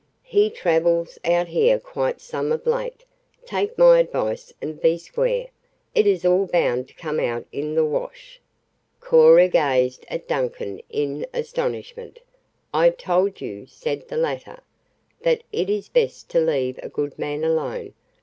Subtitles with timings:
[0.23, 3.05] He travels out here quite some of late.
[3.45, 5.49] Take my advice and be square.
[5.93, 8.41] It is all bound to come out in the wash."
[8.99, 12.17] Cora gazed at Duncan in astonishment.
[12.73, 14.61] "I told you," said the latter,
[15.21, 17.93] "that it is best to leave a good man alone.